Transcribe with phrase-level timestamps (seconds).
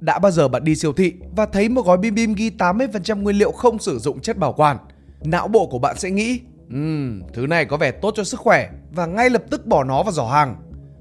[0.00, 3.22] Đã bao giờ bạn đi siêu thị và thấy một gói bim bim ghi 80%
[3.22, 4.76] nguyên liệu không sử dụng chất bảo quản?
[5.24, 6.40] Não bộ của bạn sẽ nghĩ,
[6.70, 10.02] um, thứ này có vẻ tốt cho sức khỏe và ngay lập tức bỏ nó
[10.02, 10.56] vào giỏ hàng.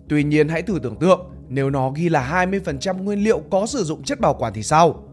[0.10, 3.83] Tuy nhiên hãy thử tưởng tượng, nếu nó ghi là 20% nguyên liệu có sử
[3.83, 5.03] dụng chất bảo quản thì sao?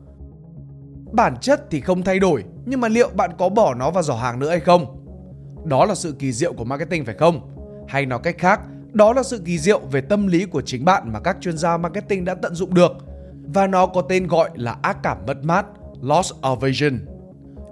[1.13, 4.15] Bản chất thì không thay đổi, nhưng mà liệu bạn có bỏ nó vào giỏ
[4.15, 5.05] hàng nữa hay không?
[5.65, 7.41] Đó là sự kỳ diệu của marketing phải không?
[7.89, 8.61] Hay nói cách khác,
[8.93, 11.77] đó là sự kỳ diệu về tâm lý của chính bạn mà các chuyên gia
[11.77, 12.93] marketing đã tận dụng được.
[13.47, 15.67] Và nó có tên gọi là ác cảm mất mát,
[16.01, 16.99] loss of vision).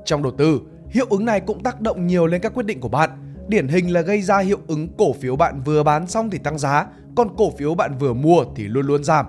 [0.05, 2.89] Trong đầu tư, hiệu ứng này cũng tác động nhiều lên các quyết định của
[2.89, 3.35] bạn.
[3.49, 6.59] Điển hình là gây ra hiệu ứng cổ phiếu bạn vừa bán xong thì tăng
[6.59, 6.87] giá,
[7.17, 9.27] còn cổ phiếu bạn vừa mua thì luôn luôn giảm.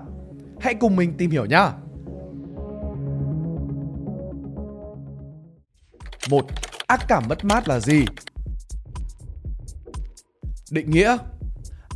[0.60, 1.68] Hãy cùng mình tìm hiểu nhé.
[6.30, 6.44] 1.
[6.86, 8.04] ác cảm mất mát là gì?
[10.70, 11.16] Định nghĩa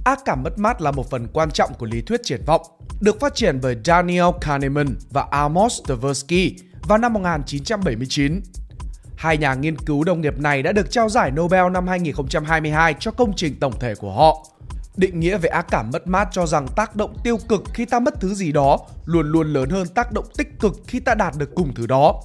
[0.04, 2.62] Ác cảm mất mát là một phần quan trọng của lý thuyết triển vọng,
[3.00, 8.40] được phát triển bởi Daniel Kahneman và Amos Tversky vào năm 1979.
[9.16, 13.10] Hai nhà nghiên cứu đồng nghiệp này đã được trao giải Nobel năm 2022 cho
[13.10, 14.46] công trình tổng thể của họ.
[14.96, 18.00] Định nghĩa về ác cảm mất mát cho rằng tác động tiêu cực khi ta
[18.00, 21.34] mất thứ gì đó luôn luôn lớn hơn tác động tích cực khi ta đạt
[21.38, 22.22] được cùng thứ đó.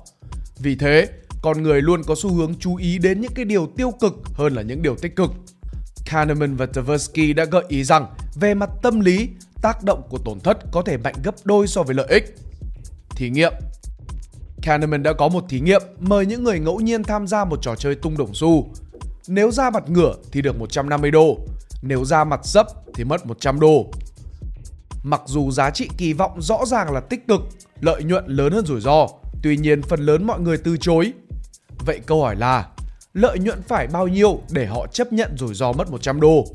[0.60, 1.08] Vì thế,
[1.42, 4.54] con người luôn có xu hướng chú ý đến những cái điều tiêu cực hơn
[4.54, 5.32] là những điều tích cực.
[6.06, 9.30] Kahneman và Tversky đã gợi ý rằng về mặt tâm lý,
[9.64, 12.36] tác động của tổn thất có thể mạnh gấp đôi so với lợi ích.
[13.10, 13.54] Thí nghiệm
[14.62, 17.76] Kahneman đã có một thí nghiệm mời những người ngẫu nhiên tham gia một trò
[17.76, 18.70] chơi tung đồng xu.
[19.28, 21.38] Nếu ra mặt ngửa thì được 150 đô,
[21.82, 23.86] nếu ra mặt dấp thì mất 100 đô.
[25.04, 27.42] Mặc dù giá trị kỳ vọng rõ ràng là tích cực,
[27.82, 29.08] lợi nhuận lớn hơn rủi ro,
[29.44, 31.14] tuy nhiên phần lớn mọi người từ chối.
[31.86, 32.68] Vậy câu hỏi là
[33.14, 36.46] lợi nhuận phải bao nhiêu để họ chấp nhận rủi ro mất 100 đô?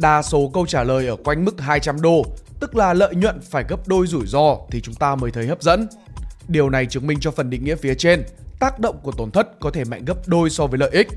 [0.00, 2.24] Đa số câu trả lời ở quanh mức 200 đô,
[2.60, 5.62] tức là lợi nhuận phải gấp đôi rủi ro thì chúng ta mới thấy hấp
[5.62, 5.88] dẫn.
[6.48, 8.22] Điều này chứng minh cho phần định nghĩa phía trên,
[8.60, 11.08] tác động của tổn thất có thể mạnh gấp đôi so với lợi ích.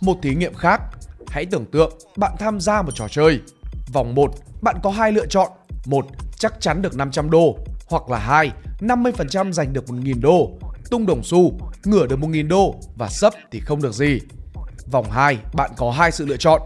[0.00, 0.80] Một thí nghiệm khác,
[1.28, 3.40] hãy tưởng tượng bạn tham gia một trò chơi.
[3.92, 5.50] Vòng 1, bạn có hai lựa chọn.
[5.86, 7.58] Một, chắc chắn được 500 đô,
[7.88, 10.50] hoặc là hai, 50% giành được 1.000 đô.
[10.90, 14.18] Tung đồng xu, ngửa được 1.000 đô và sấp thì không được gì.
[14.90, 16.62] Vòng 2, bạn có hai sự lựa chọn.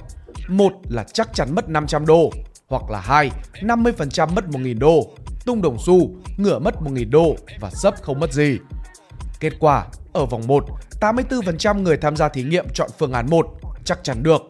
[0.49, 2.31] Một là chắc chắn mất 500 đô,
[2.69, 3.31] hoặc là hai,
[3.61, 5.07] 50% mất 1.000 đô,
[5.45, 8.59] tung đồng xu, ngửa mất 1.000 đô và sấp không mất gì.
[9.41, 10.65] Kết quả, ở vòng 1,
[11.01, 13.47] 84% người tham gia thí nghiệm chọn phương án 1,
[13.85, 14.43] chắc chắn được.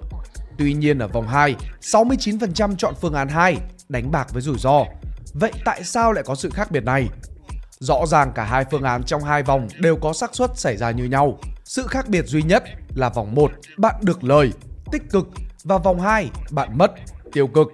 [0.58, 3.56] Tuy nhiên ở vòng 2, 69% chọn phương án 2,
[3.88, 4.84] đánh bạc với rủi ro.
[5.34, 7.08] Vậy tại sao lại có sự khác biệt này?
[7.78, 10.90] Rõ ràng cả hai phương án trong hai vòng đều có xác suất xảy ra
[10.90, 11.38] như nhau.
[11.64, 12.64] Sự khác biệt duy nhất
[12.94, 14.52] là vòng 1 bạn được lời,
[14.92, 15.28] tích cực
[15.66, 16.92] và vòng 2 bạn mất,
[17.32, 17.68] tiêu cực.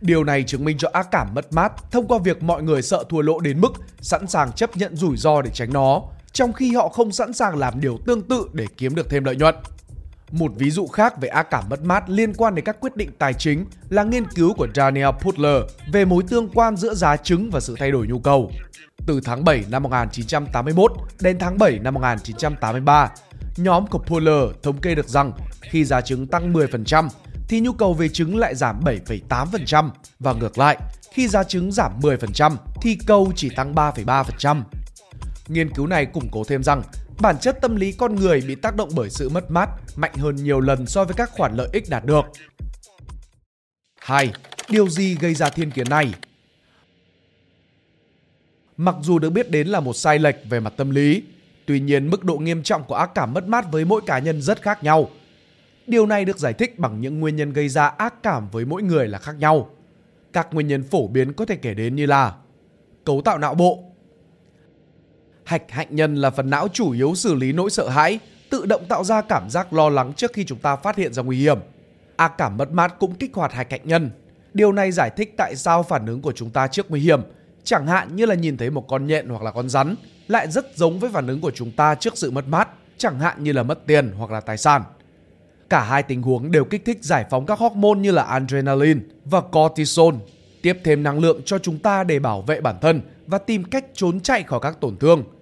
[0.00, 3.04] Điều này chứng minh cho ác cảm mất mát thông qua việc mọi người sợ
[3.08, 6.74] thua lỗ đến mức sẵn sàng chấp nhận rủi ro để tránh nó, trong khi
[6.74, 9.54] họ không sẵn sàng làm điều tương tự để kiếm được thêm lợi nhuận.
[10.30, 13.10] Một ví dụ khác về ác cảm mất mát liên quan đến các quyết định
[13.18, 15.62] tài chính là nghiên cứu của Daniel Putler
[15.92, 18.50] về mối tương quan giữa giá trứng và sự thay đổi nhu cầu.
[19.06, 23.10] Từ tháng 7 năm 1981 đến tháng 7 năm 1983,
[23.56, 27.08] nhóm của Polar thống kê được rằng khi giá trứng tăng 10%,
[27.48, 30.78] thì nhu cầu về trứng lại giảm 7,8% và ngược lại,
[31.12, 34.62] khi giá trứng giảm 10% thì cầu chỉ tăng 3,3%.
[35.48, 36.82] Nghiên cứu này củng cố thêm rằng
[37.20, 40.36] bản chất tâm lý con người bị tác động bởi sự mất mát mạnh hơn
[40.36, 42.24] nhiều lần so với các khoản lợi ích đạt được.
[44.00, 44.32] 2.
[44.68, 46.14] Điều gì gây ra thiên kiến này?
[48.76, 51.22] Mặc dù được biết đến là một sai lệch về mặt tâm lý,
[51.66, 54.42] tuy nhiên mức độ nghiêm trọng của ác cảm mất mát với mỗi cá nhân
[54.42, 55.10] rất khác nhau.
[55.86, 58.82] Điều này được giải thích bằng những nguyên nhân gây ra ác cảm với mỗi
[58.82, 59.70] người là khác nhau.
[60.32, 62.34] Các nguyên nhân phổ biến có thể kể đến như là
[63.04, 63.82] cấu tạo não bộ,
[65.46, 68.18] Hạch hạnh nhân là phần não chủ yếu xử lý nỗi sợ hãi,
[68.50, 71.22] tự động tạo ra cảm giác lo lắng trước khi chúng ta phát hiện ra
[71.22, 71.58] nguy hiểm.
[72.16, 74.10] Ác cảm mất mát cũng kích hoạt hạch hạnh nhân.
[74.54, 77.20] Điều này giải thích tại sao phản ứng của chúng ta trước nguy hiểm,
[77.64, 79.94] chẳng hạn như là nhìn thấy một con nhện hoặc là con rắn,
[80.28, 82.68] lại rất giống với phản ứng của chúng ta trước sự mất mát,
[82.98, 84.82] chẳng hạn như là mất tiền hoặc là tài sản.
[85.70, 89.40] Cả hai tình huống đều kích thích giải phóng các hormone như là adrenaline và
[89.40, 90.14] cortisol,
[90.62, 93.84] tiếp thêm năng lượng cho chúng ta để bảo vệ bản thân và tìm cách
[93.94, 95.24] trốn chạy khỏi các tổn thương–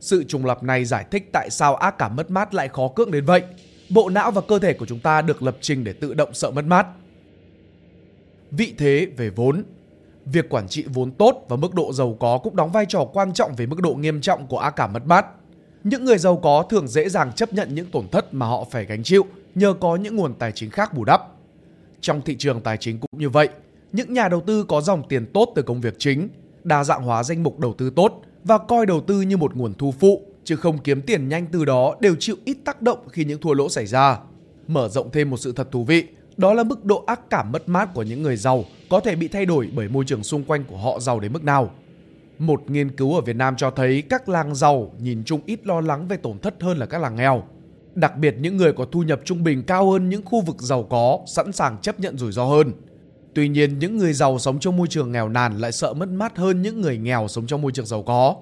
[0.00, 3.10] sự trùng lập này giải thích tại sao ác cảm mất mát lại khó cưỡng
[3.10, 3.42] đến vậy.
[3.90, 6.50] Bộ não và cơ thể của chúng ta được lập trình để tự động sợ
[6.50, 6.86] mất mát.
[8.50, 9.62] Vị thế về vốn
[10.32, 13.32] Việc quản trị vốn tốt và mức độ giàu có cũng đóng vai trò quan
[13.32, 15.26] trọng về mức độ nghiêm trọng của a cảm mất mát.
[15.84, 18.84] Những người giàu có thường dễ dàng chấp nhận những tổn thất mà họ phải
[18.84, 21.22] gánh chịu nhờ có những nguồn tài chính khác bù đắp.
[22.00, 23.48] Trong thị trường tài chính cũng như vậy,
[23.92, 26.28] những nhà đầu tư có dòng tiền tốt từ công việc chính
[26.64, 29.74] đa dạng hóa danh mục đầu tư tốt và coi đầu tư như một nguồn
[29.74, 33.24] thu phụ chứ không kiếm tiền nhanh từ đó đều chịu ít tác động khi
[33.24, 34.18] những thua lỗ xảy ra.
[34.66, 36.04] Mở rộng thêm một sự thật thú vị,
[36.38, 39.28] đó là mức độ ác cảm mất mát của những người giàu có thể bị
[39.28, 41.70] thay đổi bởi môi trường xung quanh của họ giàu đến mức nào.
[42.38, 45.80] Một nghiên cứu ở Việt Nam cho thấy các làng giàu nhìn chung ít lo
[45.80, 47.42] lắng về tổn thất hơn là các làng nghèo.
[47.94, 50.82] Đặc biệt những người có thu nhập trung bình cao hơn những khu vực giàu
[50.82, 52.72] có sẵn sàng chấp nhận rủi ro hơn.
[53.34, 56.36] Tuy nhiên, những người giàu sống trong môi trường nghèo nàn lại sợ mất mát
[56.36, 58.36] hơn những người nghèo sống trong môi trường giàu có.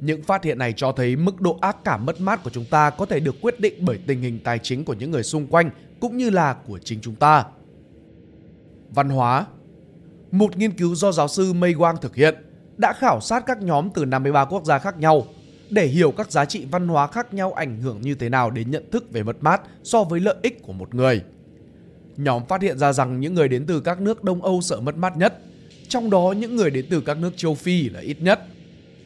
[0.00, 2.90] Những phát hiện này cho thấy mức độ ác cảm mất mát của chúng ta
[2.90, 5.70] có thể được quyết định bởi tình hình tài chính của những người xung quanh
[6.00, 7.44] cũng như là của chính chúng ta.
[8.94, 9.46] Văn hóa
[10.30, 12.34] Một nghiên cứu do giáo sư Mei Wang thực hiện
[12.76, 15.26] đã khảo sát các nhóm từ 53 quốc gia khác nhau
[15.70, 18.70] để hiểu các giá trị văn hóa khác nhau ảnh hưởng như thế nào đến
[18.70, 21.22] nhận thức về mất mát so với lợi ích của một người.
[22.16, 24.96] Nhóm phát hiện ra rằng những người đến từ các nước Đông Âu sợ mất
[24.96, 25.38] mát nhất,
[25.88, 28.40] trong đó những người đến từ các nước châu Phi là ít nhất.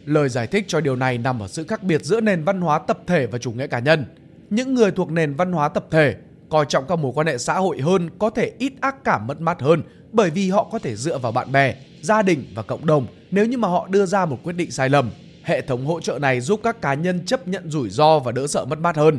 [0.07, 2.79] Lời giải thích cho điều này nằm ở sự khác biệt giữa nền văn hóa
[2.79, 4.05] tập thể và chủ nghĩa cá nhân.
[4.51, 6.17] Những người thuộc nền văn hóa tập thể
[6.49, 9.41] coi trọng các mối quan hệ xã hội hơn có thể ít ác cảm mất
[9.41, 9.83] mát hơn
[10.13, 13.47] bởi vì họ có thể dựa vào bạn bè, gia đình và cộng đồng nếu
[13.47, 15.11] như mà họ đưa ra một quyết định sai lầm.
[15.43, 18.47] Hệ thống hỗ trợ này giúp các cá nhân chấp nhận rủi ro và đỡ
[18.47, 19.19] sợ mất mát hơn.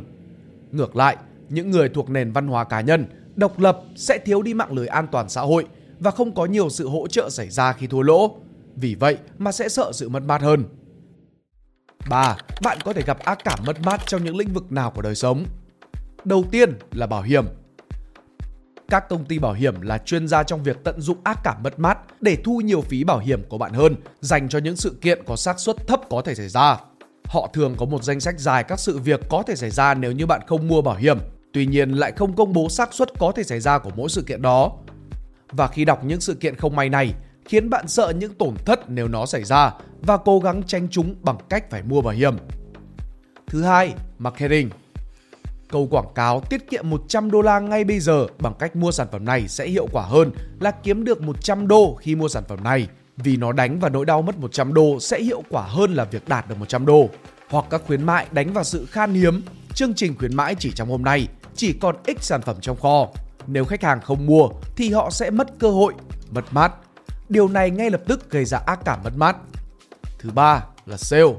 [0.71, 1.17] Ngược lại,
[1.49, 3.05] những người thuộc nền văn hóa cá nhân,
[3.35, 5.65] độc lập sẽ thiếu đi mạng lưới an toàn xã hội
[5.99, 8.35] và không có nhiều sự hỗ trợ xảy ra khi thua lỗ.
[8.81, 10.63] Vì vậy mà sẽ sợ sự mất mát hơn.
[12.09, 12.37] 3.
[12.61, 15.15] Bạn có thể gặp ác cảm mất mát trong những lĩnh vực nào của đời
[15.15, 15.45] sống?
[16.25, 17.45] Đầu tiên là bảo hiểm.
[18.89, 21.79] Các công ty bảo hiểm là chuyên gia trong việc tận dụng ác cảm mất
[21.79, 25.23] mát để thu nhiều phí bảo hiểm của bạn hơn, dành cho những sự kiện
[25.25, 26.77] có xác suất thấp có thể xảy ra.
[27.25, 30.11] Họ thường có một danh sách dài các sự việc có thể xảy ra nếu
[30.11, 31.17] như bạn không mua bảo hiểm,
[31.53, 34.21] tuy nhiên lại không công bố xác suất có thể xảy ra của mỗi sự
[34.21, 34.71] kiện đó.
[35.51, 37.13] Và khi đọc những sự kiện không may này,
[37.47, 41.15] khiến bạn sợ những tổn thất nếu nó xảy ra và cố gắng tránh chúng
[41.21, 42.35] bằng cách phải mua bảo hiểm.
[43.47, 44.69] Thứ hai, marketing.
[45.69, 49.07] Câu quảng cáo tiết kiệm 100 đô la ngay bây giờ bằng cách mua sản
[49.11, 52.63] phẩm này sẽ hiệu quả hơn là kiếm được 100 đô khi mua sản phẩm
[52.63, 56.03] này vì nó đánh vào nỗi đau mất 100 đô sẽ hiệu quả hơn là
[56.03, 57.09] việc đạt được 100 đô.
[57.49, 59.41] Hoặc các khuyến mại đánh vào sự khan hiếm,
[59.73, 63.07] chương trình khuyến mãi chỉ trong hôm nay, chỉ còn ít sản phẩm trong kho.
[63.47, 65.93] Nếu khách hàng không mua thì họ sẽ mất cơ hội,
[66.31, 66.71] mất mát.
[67.29, 69.37] Điều này ngay lập tức gây ra ác cảm mất mát.
[70.19, 71.33] Thứ ba là sale.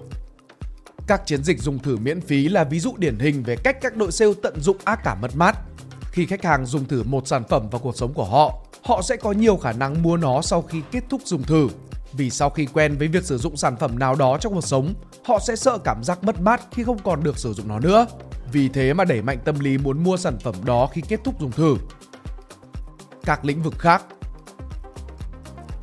[1.07, 3.97] Các chiến dịch dùng thử miễn phí là ví dụ điển hình về cách các
[3.97, 5.59] đội sale tận dụng ác cảm mất mát.
[6.13, 9.17] Khi khách hàng dùng thử một sản phẩm vào cuộc sống của họ, họ sẽ
[9.17, 11.69] có nhiều khả năng mua nó sau khi kết thúc dùng thử.
[12.13, 14.95] Vì sau khi quen với việc sử dụng sản phẩm nào đó trong cuộc sống,
[15.25, 18.07] họ sẽ sợ cảm giác mất mát khi không còn được sử dụng nó nữa.
[18.53, 21.41] Vì thế mà đẩy mạnh tâm lý muốn mua sản phẩm đó khi kết thúc
[21.41, 21.77] dùng thử.
[23.25, 24.03] Các lĩnh vực khác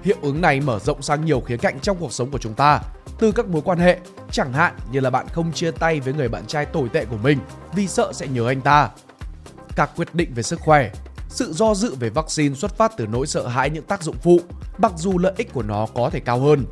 [0.06, 2.80] Hiệu ứng này mở rộng sang nhiều khía cạnh trong cuộc sống của chúng ta,
[3.20, 4.00] từ các mối quan hệ,
[4.32, 7.18] chẳng hạn như là bạn không chia tay với người bạn trai tồi tệ của
[7.18, 7.40] mình
[7.76, 8.90] vì sợ sẽ nhớ anh ta.
[9.76, 10.92] Các quyết định về sức khỏe,
[11.30, 14.40] sự do dự về vaccine xuất phát từ nỗi sợ hãi những tác dụng phụ,
[14.78, 16.66] mặc dù lợi ích của nó có thể cao hơn.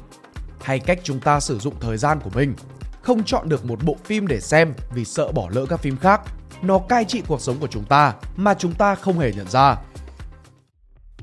[0.61, 2.53] Hay cách chúng ta sử dụng thời gian của mình,
[3.01, 6.21] không chọn được một bộ phim để xem vì sợ bỏ lỡ các phim khác.
[6.61, 9.75] Nó cai trị cuộc sống của chúng ta mà chúng ta không hề nhận ra.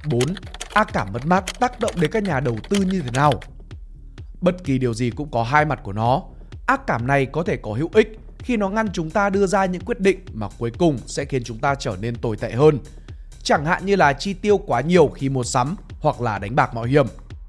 [0.04, 0.20] 4.
[0.74, 3.32] Ác cảm mất mát tác động đến các nhà đầu tư như thế nào?
[4.40, 6.22] Bất kỳ điều gì cũng có hai mặt của nó.
[6.66, 9.64] Ác cảm này có thể có hữu ích khi nó ngăn chúng ta đưa ra
[9.64, 12.78] những quyết định mà cuối cùng sẽ khiến chúng ta trở nên tồi tệ hơn.
[13.42, 16.74] Chẳng hạn như là chi tiêu quá nhiều khi mua sắm hoặc là đánh bạc
[16.74, 17.06] mạo hiểm.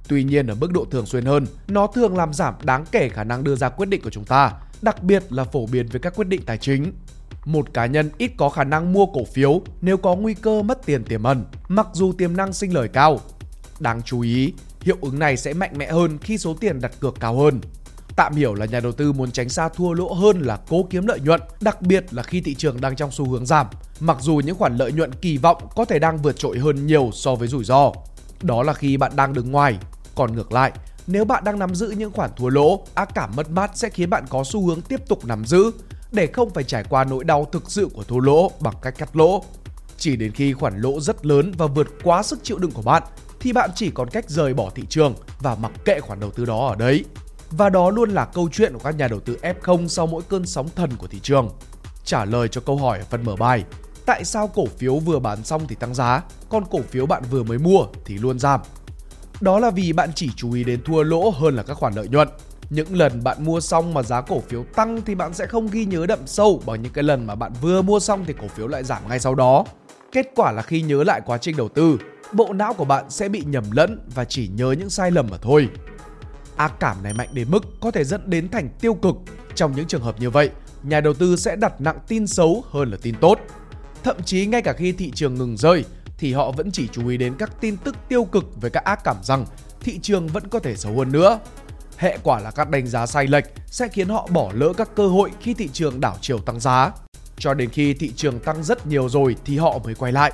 [0.07, 3.23] Tuy nhiên ở mức độ thường xuyên hơn, nó thường làm giảm đáng kể khả
[3.23, 6.15] năng đưa ra quyết định của chúng ta, đặc biệt là phổ biến với các
[6.15, 6.93] quyết định tài chính.
[7.45, 10.85] Một cá nhân ít có khả năng mua cổ phiếu nếu có nguy cơ mất
[10.85, 13.19] tiền tiềm ẩn, mặc dù tiềm năng sinh lời cao.
[13.79, 17.19] Đáng chú ý, hiệu ứng này sẽ mạnh mẽ hơn khi số tiền đặt cược
[17.19, 17.59] cao hơn.
[18.15, 21.07] Tạm hiểu là nhà đầu tư muốn tránh xa thua lỗ hơn là cố kiếm
[21.07, 23.67] lợi nhuận, đặc biệt là khi thị trường đang trong xu hướng giảm,
[23.99, 27.09] mặc dù những khoản lợi nhuận kỳ vọng có thể đang vượt trội hơn nhiều
[27.13, 27.91] so với rủi ro.
[28.41, 29.77] Đó là khi bạn đang đứng ngoài.
[30.15, 30.71] Còn ngược lại,
[31.07, 34.09] nếu bạn đang nắm giữ những khoản thua lỗ, ác cảm mất mát sẽ khiến
[34.09, 35.71] bạn có xu hướng tiếp tục nắm giữ
[36.11, 39.15] để không phải trải qua nỗi đau thực sự của thua lỗ bằng cách cắt
[39.15, 39.43] lỗ.
[39.97, 43.03] Chỉ đến khi khoản lỗ rất lớn và vượt quá sức chịu đựng của bạn
[43.39, 46.45] thì bạn chỉ còn cách rời bỏ thị trường và mặc kệ khoản đầu tư
[46.45, 47.05] đó ở đấy.
[47.51, 50.45] Và đó luôn là câu chuyện của các nhà đầu tư F0 sau mỗi cơn
[50.45, 51.49] sóng thần của thị trường.
[52.05, 53.63] Trả lời cho câu hỏi ở phần mở bài,
[54.05, 57.43] tại sao cổ phiếu vừa bán xong thì tăng giá, còn cổ phiếu bạn vừa
[57.43, 58.59] mới mua thì luôn giảm?
[59.41, 62.07] Đó là vì bạn chỉ chú ý đến thua lỗ hơn là các khoản lợi
[62.07, 62.27] nhuận.
[62.71, 65.85] Những lần bạn mua xong mà giá cổ phiếu tăng thì bạn sẽ không ghi
[65.85, 68.67] nhớ đậm sâu bằng những cái lần mà bạn vừa mua xong thì cổ phiếu
[68.67, 69.65] lại giảm ngay sau đó.
[70.11, 71.97] Kết quả là khi nhớ lại quá trình đầu tư,
[72.33, 75.37] bộ não của bạn sẽ bị nhầm lẫn và chỉ nhớ những sai lầm mà
[75.41, 75.69] thôi.
[76.55, 79.15] Ác cảm này mạnh đến mức có thể dẫn đến thành tiêu cực.
[79.55, 80.49] Trong những trường hợp như vậy,
[80.83, 83.39] nhà đầu tư sẽ đặt nặng tin xấu hơn là tin tốt.
[84.03, 85.85] Thậm chí ngay cả khi thị trường ngừng rơi
[86.17, 88.99] thì họ vẫn chỉ chú ý đến các tin tức tiêu cực về các ác
[89.03, 89.45] cảm rằng
[89.79, 91.39] thị trường vẫn có thể xấu hơn nữa.
[92.01, 95.07] Hệ quả là các đánh giá sai lệch sẽ khiến họ bỏ lỡ các cơ
[95.07, 96.91] hội khi thị trường đảo chiều tăng giá.
[97.37, 100.31] Cho đến khi thị trường tăng rất nhiều rồi thì họ mới quay lại.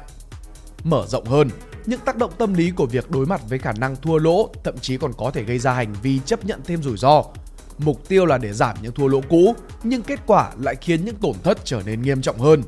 [0.83, 1.49] Mở rộng hơn,
[1.85, 4.77] những tác động tâm lý của việc đối mặt với khả năng thua lỗ thậm
[4.77, 7.23] chí còn có thể gây ra hành vi chấp nhận thêm rủi ro.
[7.77, 11.15] Mục tiêu là để giảm những thua lỗ cũ, nhưng kết quả lại khiến những
[11.15, 12.63] tổn thất trở nên nghiêm trọng hơn.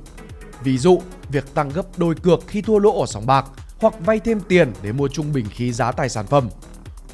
[0.64, 1.02] Ví dụ,
[1.32, 3.46] việc tăng gấp đôi cược khi thua lỗ ở sòng bạc
[3.80, 6.50] hoặc vay thêm tiền để mua trung bình khí giá tài sản phẩm.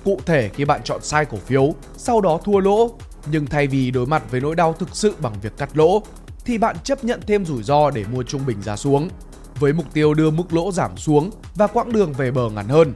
[0.06, 2.92] Cụ thể khi bạn chọn sai cổ phiếu, sau đó thua lỗ,
[3.32, 6.04] nhưng thay vì đối mặt với nỗi đau thực sự bằng việc cắt lỗ,
[6.46, 9.10] thì bạn chấp nhận thêm rủi ro để mua trung bình giá xuống,
[9.60, 12.94] với mục tiêu đưa mức lỗ giảm xuống và quãng đường về bờ ngắn hơn.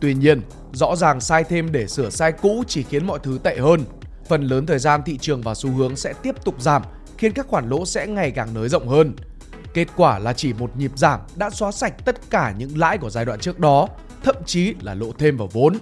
[0.00, 0.40] Tuy nhiên,
[0.72, 3.84] rõ ràng sai thêm để sửa sai cũ chỉ khiến mọi thứ tệ hơn.
[4.28, 6.82] Phần lớn thời gian thị trường và xu hướng sẽ tiếp tục giảm,
[7.18, 9.12] khiến các khoản lỗ sẽ ngày càng nới rộng hơn.
[9.74, 13.10] Kết quả là chỉ một nhịp giảm đã xóa sạch tất cả những lãi của
[13.10, 13.88] giai đoạn trước đó,
[14.22, 15.74] thậm chí là lỗ thêm vào vốn.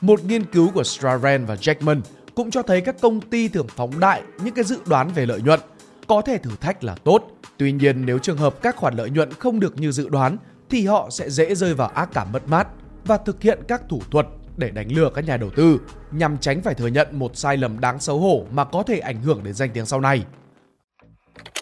[0.00, 2.00] Một nghiên cứu của Straven và Jackman
[2.34, 5.40] cũng cho thấy các công ty thường phóng đại những cái dự đoán về lợi
[5.40, 5.60] nhuận.
[6.06, 7.22] Có thể thử thách là tốt,
[7.56, 10.36] tuy nhiên nếu trường hợp các khoản lợi nhuận không được như dự đoán
[10.70, 12.68] thì họ sẽ dễ rơi vào ác cảm mất mát
[13.04, 14.26] và thực hiện các thủ thuật
[14.56, 15.80] để đánh lừa các nhà đầu tư
[16.10, 19.22] nhằm tránh phải thừa nhận một sai lầm đáng xấu hổ mà có thể ảnh
[19.22, 20.24] hưởng đến danh tiếng sau này.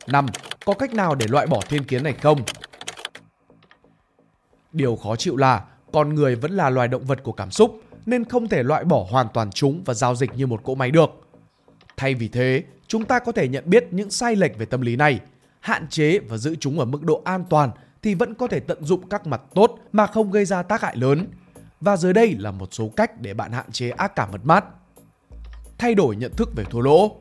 [0.07, 0.27] 5.
[0.65, 2.43] Có cách nào để loại bỏ thiên kiến này không?
[4.73, 8.25] Điều khó chịu là con người vẫn là loài động vật của cảm xúc nên
[8.25, 11.11] không thể loại bỏ hoàn toàn chúng và giao dịch như một cỗ máy được.
[11.97, 14.97] Thay vì thế, chúng ta có thể nhận biết những sai lệch về tâm lý
[14.97, 15.21] này,
[15.61, 17.71] hạn chế và giữ chúng ở mức độ an toàn
[18.03, 20.97] thì vẫn có thể tận dụng các mặt tốt mà không gây ra tác hại
[20.97, 21.27] lớn.
[21.81, 24.65] Và dưới đây là một số cách để bạn hạn chế ác cảm mất mát.
[25.79, 27.17] Thay đổi nhận thức về thua lỗ.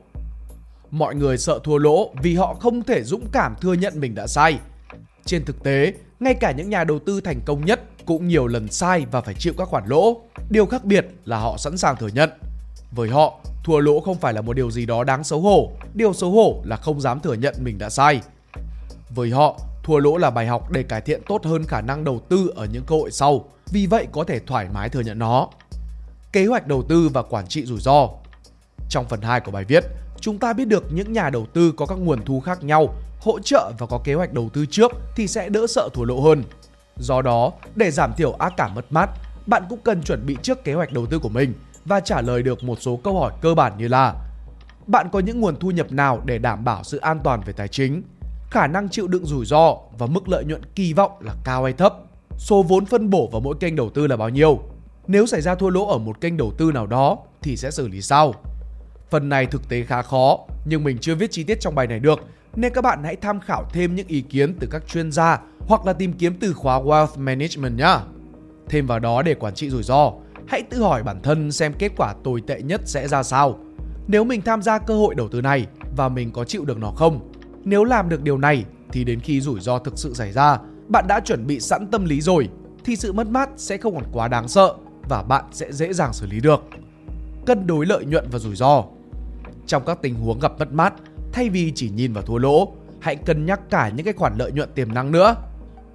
[0.90, 4.26] Mọi người sợ thua lỗ vì họ không thể dũng cảm thừa nhận mình đã
[4.26, 4.58] sai.
[5.24, 8.68] Trên thực tế, ngay cả những nhà đầu tư thành công nhất cũng nhiều lần
[8.68, 10.20] sai và phải chịu các khoản lỗ.
[10.50, 12.30] Điều khác biệt là họ sẵn sàng thừa nhận.
[12.90, 16.12] Với họ, thua lỗ không phải là một điều gì đó đáng xấu hổ, điều
[16.12, 18.20] xấu hổ là không dám thừa nhận mình đã sai.
[19.14, 22.20] Với họ, thua lỗ là bài học để cải thiện tốt hơn khả năng đầu
[22.28, 25.48] tư ở những cơ hội sau, vì vậy có thể thoải mái thừa nhận nó.
[26.32, 28.08] Kế hoạch đầu tư và quản trị rủi ro.
[28.88, 29.84] Trong phần 2 của bài viết,
[30.20, 33.38] chúng ta biết được những nhà đầu tư có các nguồn thu khác nhau, hỗ
[33.40, 36.42] trợ và có kế hoạch đầu tư trước thì sẽ đỡ sợ thua lỗ hơn.
[36.98, 39.10] Do đó, để giảm thiểu ác cảm mất mát,
[39.46, 42.42] bạn cũng cần chuẩn bị trước kế hoạch đầu tư của mình và trả lời
[42.42, 44.14] được một số câu hỏi cơ bản như là
[44.86, 47.68] bạn có những nguồn thu nhập nào để đảm bảo sự an toàn về tài
[47.68, 48.02] chính,
[48.50, 51.72] khả năng chịu đựng rủi ro và mức lợi nhuận kỳ vọng là cao hay
[51.72, 51.94] thấp,
[52.38, 54.58] số vốn phân bổ vào mỗi kênh đầu tư là bao nhiêu.
[55.06, 57.88] Nếu xảy ra thua lỗ ở một kênh đầu tư nào đó thì sẽ xử
[57.88, 58.34] lý sao?
[59.10, 61.98] Phần này thực tế khá khó, nhưng mình chưa viết chi tiết trong bài này
[62.00, 62.18] được,
[62.60, 65.86] nên các bạn hãy tham khảo thêm những ý kiến từ các chuyên gia hoặc
[65.86, 67.96] là tìm kiếm từ khóa Wealth Management nhé.
[68.68, 70.12] Thêm vào đó để quản trị rủi ro,
[70.46, 73.58] hãy tự hỏi bản thân xem kết quả tồi tệ nhất sẽ ra sao.
[74.06, 76.90] Nếu mình tham gia cơ hội đầu tư này và mình có chịu được nó
[76.90, 77.32] không?
[77.64, 81.04] Nếu làm được điều này thì đến khi rủi ro thực sự xảy ra, bạn
[81.08, 82.48] đã chuẩn bị sẵn tâm lý rồi
[82.84, 84.74] thì sự mất mát sẽ không còn quá đáng sợ
[85.08, 86.60] và bạn sẽ dễ dàng xử lý được.
[87.46, 88.84] Cân đối lợi nhuận và rủi ro.
[89.66, 90.94] Trong các tình huống gặp mất mát,
[91.38, 94.52] thay vì chỉ nhìn vào thua lỗ, hãy cân nhắc cả những cái khoản lợi
[94.52, 95.36] nhuận tiềm năng nữa.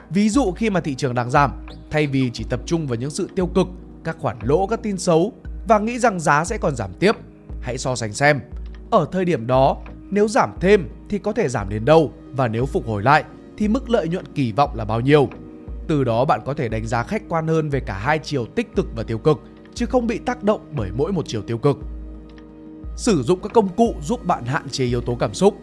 [0.10, 1.52] Ví dụ khi mà thị trường đang giảm,
[1.92, 3.68] thay vì chỉ tập trung vào những sự tiêu cực,
[4.04, 5.34] các khoản lỗ, các tin xấu
[5.68, 7.16] và nghĩ rằng giá sẽ còn giảm tiếp,
[7.62, 8.40] hãy so sánh xem
[8.92, 9.78] ở thời điểm đó
[10.10, 13.24] nếu giảm thêm thì có thể giảm đến đâu và nếu phục hồi lại
[13.58, 15.30] thì mức lợi nhuận kỳ vọng là bao nhiêu.
[15.88, 18.76] Từ đó bạn có thể đánh giá khách quan hơn về cả hai chiều tích
[18.76, 19.40] cực và tiêu cực,
[19.74, 21.78] chứ không bị tác động bởi mỗi một chiều tiêu cực.
[22.96, 25.58] Sử dụng các công cụ giúp bạn hạn chế yếu tố cảm xúc.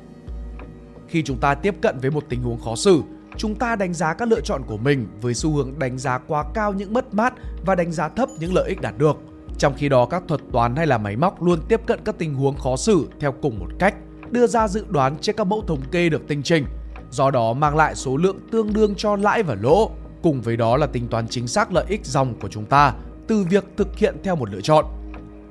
[1.08, 3.02] Khi chúng ta tiếp cận với một tình huống khó xử,
[3.36, 6.44] chúng ta đánh giá các lựa chọn của mình với xu hướng đánh giá quá
[6.54, 7.34] cao những mất mát
[7.66, 9.16] và đánh giá thấp những lợi ích đạt được.
[9.58, 12.34] Trong khi đó các thuật toán hay là máy móc luôn tiếp cận các tình
[12.34, 13.94] huống khó xử theo cùng một cách,
[14.30, 16.64] đưa ra dự đoán trên các mẫu thống kê được tinh chỉnh,
[17.10, 19.90] do đó mang lại số lượng tương đương cho lãi và lỗ.
[20.22, 22.94] Cùng với đó là tính toán chính xác lợi ích dòng của chúng ta
[23.26, 24.84] từ việc thực hiện theo một lựa chọn.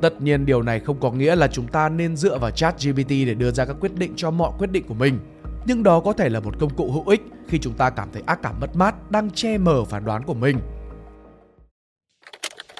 [0.02, 3.10] Tất nhiên điều này không có nghĩa là chúng ta nên dựa vào chat GPT
[3.10, 5.20] để đưa ra các quyết định cho mọi quyết định của mình.
[5.66, 8.24] Nhưng đó có thể là một công cụ hữu ích khi chúng ta cảm thấy
[8.26, 10.60] ác cảm mất mát đang che mờ phán đoán của mình.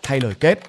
[0.04, 0.60] Thay lời kết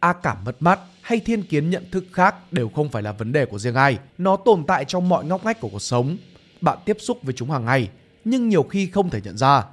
[0.00, 3.32] ác cảm mất mát hay thiên kiến nhận thức khác đều không phải là vấn
[3.32, 3.98] đề của riêng ai.
[4.18, 6.16] Nó tồn tại trong mọi ngóc ngách của cuộc sống.
[6.60, 7.90] Bạn tiếp xúc với chúng hàng ngày,
[8.24, 9.64] nhưng nhiều khi không thể nhận ra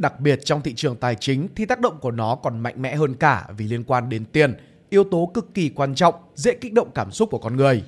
[0.00, 2.94] đặc biệt trong thị trường tài chính thì tác động của nó còn mạnh mẽ
[2.94, 4.54] hơn cả vì liên quan đến tiền,
[4.90, 7.82] yếu tố cực kỳ quan trọng, dễ kích động cảm xúc của con người.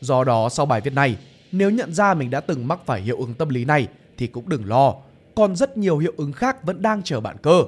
[0.00, 1.18] Do đó sau bài viết này,
[1.52, 4.48] nếu nhận ra mình đã từng mắc phải hiệu ứng tâm lý này thì cũng
[4.48, 4.94] đừng lo,
[5.34, 7.64] còn rất nhiều hiệu ứng khác vẫn đang chờ bạn cơ.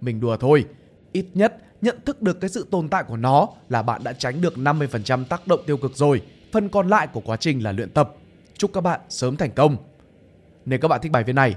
[0.00, 0.64] Mình đùa thôi,
[1.12, 4.40] ít nhất nhận thức được cái sự tồn tại của nó là bạn đã tránh
[4.40, 7.90] được 50% tác động tiêu cực rồi, phần còn lại của quá trình là luyện
[7.90, 8.14] tập.
[8.56, 9.76] Chúc các bạn sớm thành công.
[10.66, 11.56] Nếu các bạn thích bài viết này,